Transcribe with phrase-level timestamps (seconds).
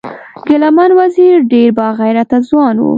[0.47, 2.85] ګلمن وزیر ډیر با غیرته ځوان و